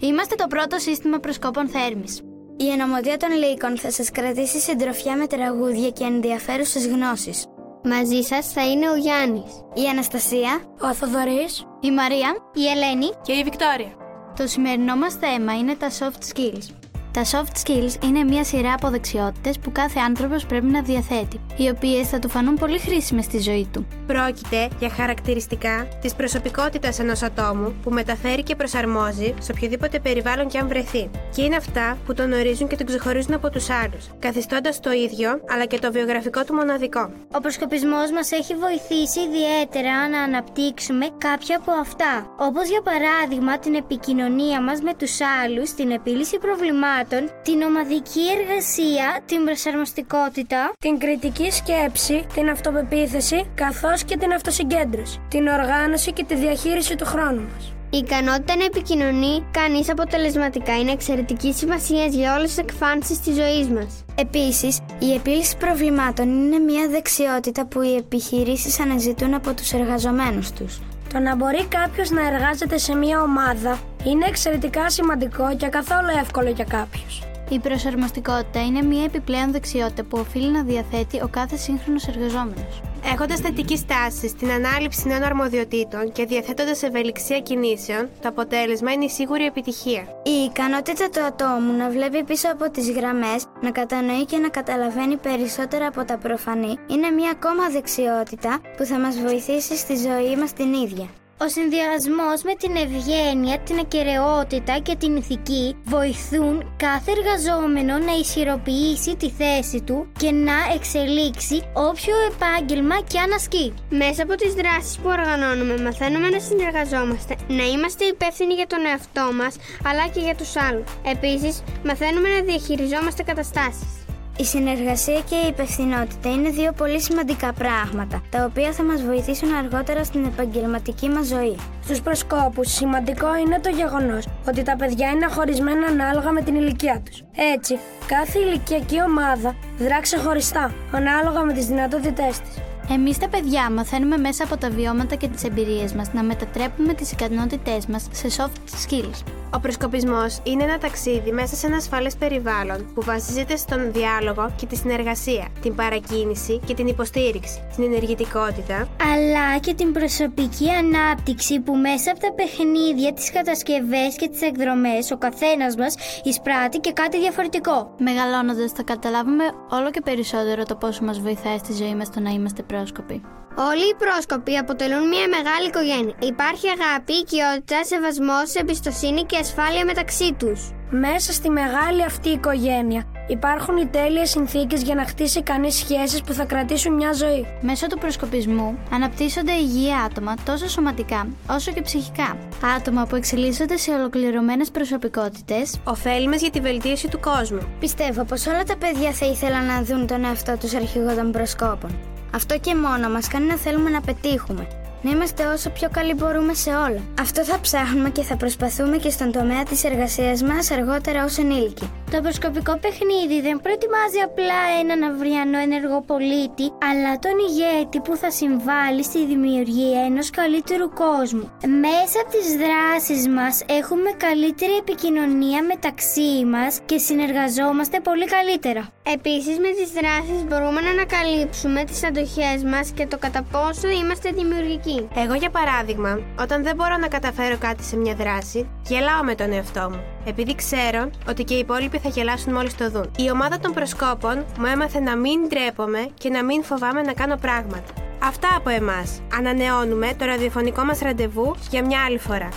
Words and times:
Είμαστε 0.00 0.34
το 0.34 0.46
πρώτο 0.46 0.78
σύστημα 0.78 1.18
προσκόπων 1.18 1.68
θέρμης. 1.68 2.20
Η 2.56 2.70
Ενωμοδία 2.70 3.16
των 3.16 3.30
Λύκων 3.30 3.78
θα 3.78 3.90
σας 3.90 4.10
κρατήσει 4.10 4.58
συντροφιά 4.58 5.16
με 5.16 5.26
τραγούδια 5.26 5.90
και 5.90 6.04
ενδιαφέρουσες 6.04 6.86
γνώσεις. 6.86 7.46
Μαζί 7.84 8.22
σας 8.22 8.52
θα 8.52 8.70
είναι 8.70 8.90
ο 8.90 8.94
Γιάννης, 8.94 9.64
Η 9.74 9.88
Αναστασία, 9.90 10.60
Ο 10.80 10.94
Θοδωρής, 10.94 11.66
Η 11.80 11.90
Μαρία 11.90 12.36
η 12.54 12.66
Ελένη 12.66 13.10
και 13.22 13.32
η 13.32 13.42
Βικτόρια. 13.42 13.96
Το 14.36 14.46
σημερινό 14.46 14.96
μας 14.96 15.14
θέμα 15.14 15.58
είναι 15.58 15.74
τα 15.74 15.90
soft 15.90 16.34
skills. 16.34 16.85
Τα 17.16 17.24
soft 17.24 17.56
skills 17.64 18.04
είναι 18.04 18.24
μια 18.24 18.44
σειρά 18.44 18.72
από 18.72 18.90
δεξιότητες 18.90 19.58
που 19.58 19.72
κάθε 19.72 20.00
άνθρωπος 20.00 20.46
πρέπει 20.46 20.66
να 20.66 20.82
διαθέτει, 20.82 21.40
οι 21.56 21.68
οποίες 21.68 22.08
θα 22.08 22.18
του 22.18 22.28
φανούν 22.28 22.54
πολύ 22.54 22.78
χρήσιμες 22.78 23.24
στη 23.24 23.38
ζωή 23.40 23.68
του. 23.72 23.86
Πρόκειται 24.06 24.68
για 24.78 24.90
χαρακτηριστικά 24.90 25.88
της 26.00 26.14
προσωπικότητας 26.14 26.98
ενός 26.98 27.22
ατόμου 27.22 27.74
που 27.82 27.90
μεταφέρει 27.90 28.42
και 28.42 28.56
προσαρμόζει 28.56 29.34
σε 29.40 29.52
οποιοδήποτε 29.52 29.98
περιβάλλον 30.00 30.48
και 30.48 30.58
αν 30.58 30.68
βρεθεί. 30.68 31.10
Και 31.34 31.42
είναι 31.42 31.56
αυτά 31.56 31.98
που 32.06 32.14
τον 32.14 32.32
ορίζουν 32.32 32.68
και 32.68 32.76
τον 32.76 32.86
ξεχωρίζουν 32.86 33.34
από 33.34 33.50
τους 33.50 33.70
άλλους, 33.70 34.04
καθιστώντας 34.18 34.80
το 34.80 34.92
ίδιο 34.92 35.40
αλλά 35.48 35.64
και 35.64 35.78
το 35.78 35.92
βιογραφικό 35.92 36.44
του 36.44 36.54
μοναδικό. 36.54 37.10
Ο 37.32 37.40
προσκοπισμός 37.40 38.10
μας 38.10 38.30
έχει 38.30 38.54
βοηθήσει 38.54 39.20
ιδιαίτερα 39.20 40.08
να 40.08 40.22
αναπτύξουμε 40.22 41.06
κάποια 41.18 41.56
από 41.56 41.72
αυτά, 41.72 42.34
όπως 42.38 42.68
για 42.68 42.82
παράδειγμα 42.82 43.58
την 43.58 43.74
επικοινωνία 43.74 44.62
μας 44.62 44.80
με 44.80 44.94
τους 44.94 45.18
άλλους, 45.42 45.70
την 45.70 45.90
επίλυση 45.90 46.38
προβλημάτων, 46.38 47.04
την 47.42 47.62
ομαδική 47.62 48.20
εργασία, 48.38 49.20
την 49.26 49.44
προσαρμοστικότητα, 49.44 50.72
Την 50.78 50.98
κριτική 50.98 51.50
σκέψη, 51.50 52.26
την 52.34 52.48
αυτοπεποίθηση, 52.48 53.50
καθώς 53.54 54.04
και 54.04 54.16
την 54.16 54.32
αυτοσυγκέντρωση, 54.32 55.20
την 55.28 55.46
οργάνωση 55.46 56.12
και 56.12 56.24
τη 56.24 56.34
διαχείριση 56.34 56.96
του 56.96 57.04
χρόνου 57.04 57.40
μας. 57.52 57.72
Η 57.90 57.98
ικανότητα 57.98 58.56
να 58.56 58.64
επικοινωνεί 58.64 59.44
κανείς 59.50 59.90
αποτελεσματικά 59.90 60.78
είναι 60.78 60.90
εξαιρετική 60.90 61.52
σημασία 61.52 62.04
για 62.04 62.34
όλες 62.36 62.48
τις 62.48 62.58
εκφάνσεις 62.58 63.20
της 63.20 63.34
ζωής 63.34 63.68
μας. 63.68 64.04
Επίσης, 64.14 64.78
η 64.98 65.14
επίλυση 65.14 65.56
προβλημάτων 65.56 66.28
είναι 66.28 66.58
μια 66.58 66.88
δεξιότητα 66.88 67.66
που 67.66 67.82
οι 67.82 67.94
επιχειρήσεις 67.96 68.80
αναζητούν 68.80 69.34
από 69.34 69.54
τους 69.54 69.72
εργαζομένους 69.72 70.50
τους. 70.52 70.80
Το 71.12 71.18
να 71.18 71.36
μπορεί 71.36 71.66
κάποιος 71.66 72.10
να 72.10 72.26
εργάζεται 72.26 72.78
σε 72.78 72.94
μια 72.94 73.22
ομάδα 73.22 73.78
είναι 74.06 74.26
εξαιρετικά 74.26 74.90
σημαντικό 74.90 75.56
και 75.56 75.66
καθόλου 75.66 76.08
εύκολο 76.20 76.50
για 76.50 76.64
κάποιους. 76.64 77.22
Η 77.48 77.58
προσαρμοστικότητα 77.58 78.64
είναι 78.64 78.82
μια 78.82 79.04
επιπλέον 79.04 79.52
δεξιότητα 79.52 80.04
που 80.04 80.18
οφείλει 80.18 80.50
να 80.50 80.62
διαθέτει 80.62 81.22
ο 81.22 81.28
κάθε 81.28 81.56
σύγχρονος 81.56 82.06
εργαζόμενος. 82.06 82.80
Έχοντας 83.12 83.40
θετική 83.40 83.76
στάση 83.76 84.28
στην 84.28 84.50
ανάληψη 84.50 85.08
νέων 85.08 85.22
αρμοδιοτήτων 85.22 86.12
και 86.12 86.24
διαθέτοντας 86.24 86.82
ευελιξία 86.82 87.40
κινήσεων, 87.40 88.08
το 88.22 88.28
αποτέλεσμα 88.28 88.92
είναι 88.92 89.04
η 89.04 89.08
σίγουρη 89.08 89.44
επιτυχία. 89.44 90.02
Η 90.24 90.30
ικανότητα 90.50 91.08
του 91.08 91.20
ατόμου 91.20 91.72
να 91.76 91.90
βλέπει 91.90 92.24
πίσω 92.24 92.48
από 92.52 92.70
τις 92.70 92.90
γραμμές, 92.90 93.44
να 93.60 93.70
κατανοεί 93.70 94.24
και 94.24 94.38
να 94.38 94.48
καταλαβαίνει 94.48 95.16
περισσότερα 95.16 95.86
από 95.86 96.04
τα 96.04 96.18
προφανή 96.18 96.78
είναι 96.86 97.10
μια 97.10 97.30
ακόμα 97.30 97.68
δεξιότητα 97.68 98.60
που 98.76 98.84
θα 98.84 98.98
μας 98.98 99.18
βοηθήσει 99.20 99.76
στη 99.76 99.94
ζωή 99.96 100.36
μας 100.36 100.52
την 100.52 100.72
ίδια. 100.72 101.08
Ο 101.38 101.48
συνδυασμός 101.48 102.42
με 102.42 102.54
την 102.54 102.76
ευγένεια, 102.76 103.58
την 103.58 103.78
ακαιρεότητα 103.78 104.78
και 104.78 104.96
την 104.96 105.16
ηθική 105.16 105.76
βοηθούν 105.84 106.74
κάθε 106.76 107.10
εργαζόμενο 107.10 107.98
να 107.98 108.12
ισχυροποιήσει 108.12 109.16
τη 109.16 109.30
θέση 109.30 109.82
του 109.82 110.06
και 110.18 110.30
να 110.30 110.52
εξελίξει 110.74 111.62
όποιο 111.72 112.14
επάγγελμα 112.30 113.00
και 113.00 113.18
αν 113.18 113.32
ασκεί. 113.32 113.74
Μέσα 113.90 114.22
από 114.22 114.34
τις 114.34 114.54
δράσεις 114.54 114.96
που 114.96 115.08
οργανώνουμε 115.08 115.76
μαθαίνουμε 115.82 116.28
να 116.28 116.40
συνεργαζόμαστε, 116.40 117.36
να 117.48 117.64
είμαστε 117.64 118.04
υπεύθυνοι 118.04 118.54
για 118.54 118.66
τον 118.66 118.86
εαυτό 118.86 119.32
μας 119.32 119.56
αλλά 119.84 120.08
και 120.08 120.20
για 120.20 120.34
τους 120.34 120.56
άλλους. 120.56 120.90
Επίσης, 121.14 121.62
μαθαίνουμε 121.84 122.28
να 122.28 122.40
διαχειριζόμαστε 122.42 123.22
καταστάσεις. 123.22 124.05
Η 124.38 124.44
συνεργασία 124.44 125.20
και 125.20 125.34
η 125.34 125.46
υπευθυνότητα 125.48 126.30
είναι 126.30 126.50
δύο 126.50 126.72
πολύ 126.72 127.00
σημαντικά 127.00 127.52
πράγματα, 127.52 128.22
τα 128.30 128.44
οποία 128.44 128.72
θα 128.72 128.82
μας 128.82 129.02
βοηθήσουν 129.02 129.54
αργότερα 129.54 130.04
στην 130.04 130.24
επαγγελματική 130.24 131.08
μας 131.08 131.26
ζωή. 131.26 131.56
Στους 131.84 132.00
προσκόπους 132.00 132.72
σημαντικό 132.72 133.36
είναι 133.36 133.60
το 133.60 133.68
γεγονός 133.68 134.26
ότι 134.48 134.62
τα 134.62 134.76
παιδιά 134.76 135.10
είναι 135.10 135.26
χωρισμένα 135.26 135.86
ανάλογα 135.86 136.30
με 136.30 136.42
την 136.42 136.54
ηλικία 136.54 137.02
τους. 137.04 137.22
Έτσι, 137.54 137.78
κάθε 138.06 138.38
ηλικιακή 138.38 139.02
ομάδα 139.02 139.54
δρά 139.78 140.00
ξεχωριστά, 140.00 140.74
ανάλογα 140.92 141.42
με 141.42 141.52
τις 141.52 141.66
δυνατότητές 141.66 142.40
της. 142.40 142.65
Εμείς 142.90 143.18
τα 143.18 143.28
παιδιά 143.28 143.70
μαθαίνουμε 143.70 144.16
μέσα 144.16 144.44
από 144.44 144.56
τα 144.56 144.70
βιώματα 144.70 145.14
και 145.14 145.28
τις 145.28 145.44
εμπειρίες 145.44 145.92
μας 145.92 146.12
να 146.12 146.22
μετατρέπουμε 146.22 146.94
τις 146.94 147.12
ικανότητές 147.12 147.86
μας 147.86 148.08
σε 148.12 148.28
soft 148.36 148.86
skills. 148.86 149.22
Ο 149.54 149.60
προσκοπισμός 149.60 150.40
είναι 150.42 150.62
ένα 150.62 150.78
ταξίδι 150.78 151.32
μέσα 151.32 151.56
σε 151.56 151.66
ένα 151.66 151.76
ασφαλέ 151.76 152.10
περιβάλλον 152.18 152.90
που 152.94 153.02
βασίζεται 153.02 153.56
στον 153.56 153.92
διάλογο 153.92 154.54
και 154.56 154.66
τη 154.66 154.76
συνεργασία, 154.76 155.48
την 155.62 155.74
παρακίνηση 155.74 156.60
και 156.66 156.74
την 156.74 156.86
υποστήριξη, 156.86 157.62
την 157.74 157.84
ενεργητικότητα, 157.84 158.88
αλλά 159.12 159.58
και 159.60 159.74
την 159.74 159.92
προσωπική 159.92 160.70
ανάπτυξη 160.70 161.60
που 161.60 161.74
μέσα 161.76 162.10
από 162.10 162.20
τα 162.20 162.32
παιχνίδια, 162.32 163.12
τις 163.12 163.32
κατασκευές 163.32 164.16
και 164.16 164.28
τις 164.28 164.40
εκδρομές 164.40 165.10
ο 165.10 165.16
καθένας 165.16 165.76
μας 165.76 165.94
εισπράττει 166.22 166.78
και 166.78 166.92
κάτι 166.92 167.18
διαφορετικό. 167.18 167.94
Μεγαλώνοντας 167.98 168.72
θα 168.72 168.82
καταλάβουμε 168.82 169.44
όλο 169.70 169.90
και 169.90 170.00
περισσότερο 170.00 170.62
το 170.62 170.74
πόσο 170.74 171.04
μας 171.04 171.20
βοηθάει 171.20 171.58
στη 171.58 171.72
ζωή 171.72 171.94
μας 171.94 172.10
το 172.10 172.20
να 172.20 172.30
είμαστε 172.30 172.62
πρόσκοποι. 172.76 173.22
Όλοι 173.58 173.86
οι 173.90 173.94
πρόσκοποι 173.98 174.56
αποτελούν 174.56 175.08
μια 175.08 175.28
μεγάλη 175.36 175.66
οικογένεια. 175.66 176.14
Υπάρχει 176.32 176.66
αγάπη, 176.76 177.12
οικειότητα, 177.12 177.84
σεβασμός, 177.84 178.54
εμπιστοσύνη 178.54 179.22
και 179.22 179.36
ασφάλεια 179.38 179.84
μεταξύ 179.84 180.32
τους. 180.38 180.70
Μέσα 180.90 181.32
στη 181.32 181.50
μεγάλη 181.50 182.04
αυτή 182.04 182.28
οικογένεια 182.28 183.04
υπάρχουν 183.28 183.76
οι 183.76 183.86
τέλειες 183.86 184.30
συνθήκες 184.30 184.82
για 184.82 184.94
να 184.94 185.04
χτίσει 185.04 185.42
κανείς 185.42 185.74
σχέσεις 185.74 186.22
που 186.22 186.32
θα 186.32 186.44
κρατήσουν 186.44 186.94
μια 186.94 187.12
ζωή. 187.12 187.46
Μέσω 187.60 187.86
του 187.86 187.98
προσκοπισμού 187.98 188.78
αναπτύσσονται 188.92 189.52
υγιή 189.52 189.92
άτομα 190.06 190.34
τόσο 190.44 190.68
σωματικά 190.68 191.26
όσο 191.50 191.72
και 191.72 191.82
ψυχικά. 191.82 192.38
Άτομα 192.76 193.06
που 193.06 193.16
εξελίσσονται 193.16 193.76
σε 193.76 193.90
ολοκληρωμένες 193.90 194.70
προσωπικότητες 194.70 195.80
ωφέλιμες 195.84 196.40
για 196.40 196.50
τη 196.50 196.60
βελτίωση 196.60 197.08
του 197.08 197.20
κόσμου. 197.20 197.60
Πιστεύω 197.80 198.24
πως 198.24 198.46
όλα 198.46 198.62
τα 198.62 198.76
παιδιά 198.76 199.12
θα 199.12 199.26
ήθελαν 199.26 199.64
να 199.66 199.82
δουν 199.82 200.06
τον 200.06 200.24
εαυτό 200.24 200.56
τους 200.56 200.74
αρχηγό 200.74 201.14
των 201.14 201.30
προσκόπων. 201.30 202.15
Αυτό 202.34 202.58
και 202.58 202.74
μόνο 202.74 203.08
μας 203.08 203.28
κάνει 203.28 203.46
να 203.46 203.56
θέλουμε 203.56 203.90
να 203.90 204.00
πετύχουμε. 204.00 204.66
Να 205.02 205.10
είμαστε 205.10 205.46
όσο 205.46 205.70
πιο 205.70 205.88
καλοί 205.92 206.14
μπορούμε 206.14 206.54
σε 206.54 206.70
όλα. 206.70 207.00
Αυτό 207.20 207.44
θα 207.44 207.60
ψάχνουμε 207.60 208.10
και 208.10 208.22
θα 208.22 208.36
προσπαθούμε 208.36 208.96
και 208.96 209.10
στον 209.10 209.32
τομέα 209.32 209.62
της 209.62 209.84
εργασίας 209.84 210.42
μας 210.42 210.70
αργότερα 210.70 211.24
ως 211.24 211.38
ενήλικοι. 211.38 211.90
Το 212.10 212.20
προσκοπικό 212.20 212.78
παιχνίδι 212.78 213.40
δεν 213.40 213.60
προετοιμάζει 213.60 214.18
απλά 214.24 214.60
έναν 214.80 215.02
αυριανό 215.10 215.58
ενεργό 215.58 216.02
πολίτη, 216.02 216.66
αλλά 216.88 217.18
τον 217.18 217.36
ηγέτη 217.48 218.00
που 218.00 218.16
θα 218.16 218.30
συμβάλλει 218.30 219.02
στη 219.04 219.26
δημιουργία 219.26 220.00
ενός 220.08 220.30
καλύτερου 220.30 220.88
κόσμου. 220.92 221.50
Μέσα 221.84 222.16
από 222.22 222.30
τις 222.30 222.48
δράσεις 222.62 223.28
μας 223.28 223.64
έχουμε 223.68 224.10
καλύτερη 224.16 224.76
επικοινωνία 224.76 225.62
μεταξύ 225.62 226.44
μας 226.52 226.78
και 226.86 226.98
συνεργαζόμαστε 226.98 228.00
πολύ 228.00 228.26
καλύτερα. 228.26 228.88
Επίσης 229.02 229.58
με 229.58 229.70
τις 229.78 229.90
δράσεις 229.98 230.40
μπορούμε 230.48 230.80
να 230.80 230.90
ανακαλύψουμε 230.90 231.84
τις 231.84 232.04
αντοχές 232.04 232.62
μας 232.64 232.90
και 232.90 233.06
το 233.06 233.18
κατά 233.18 233.42
πόσο 233.52 233.88
είμαστε 233.88 234.30
δημιουργικοί. 234.30 235.08
Εγώ, 235.22 235.34
για 235.34 235.50
παράδειγμα, 235.50 236.20
όταν 236.40 236.62
δεν 236.62 236.74
μπορώ 236.76 236.96
να 236.96 237.08
καταφέρω 237.08 237.56
κάτι 237.58 237.82
σε 237.82 237.96
μια 237.96 238.14
δράση, 238.14 238.68
γελάω 238.88 239.22
με 239.22 239.34
τον 239.34 239.52
εαυτό 239.52 239.90
μου. 239.90 240.00
Επειδή 240.24 240.54
ξέρω 240.54 241.10
ότι 241.28 241.44
και 241.44 241.54
οι 241.54 241.58
υπόλοιποι 241.58 241.98
θα 241.98 242.08
γελάσουν 242.08 242.52
μόλις 242.52 242.76
το 242.76 242.90
δουν. 242.90 243.10
Η 243.16 243.30
ομάδα 243.30 243.58
των 243.58 243.72
προσκόπων 243.72 244.44
μου 244.58 244.66
έμαθε 244.66 245.00
να 245.00 245.16
μην 245.16 245.48
ντρέπομαι 245.48 246.08
και 246.14 246.28
να 246.28 246.44
μην 246.44 246.64
φοβάμαι 246.64 247.02
να 247.02 247.12
κάνω 247.12 247.36
πράγματα. 247.36 247.92
Αυτά 248.22 248.48
από 248.56 248.70
εμάς. 248.70 249.20
Ανανεώνουμε 249.36 250.14
το 250.18 250.24
ραδιοφωνικό 250.24 250.84
μας 250.84 250.98
ραντεβού 250.98 251.56
για 251.70 251.84
μια 251.84 252.04
άλλη 252.04 252.18
φορά. 252.18 252.48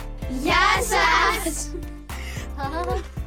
Γεια 0.41 0.56
σας! 0.90 1.72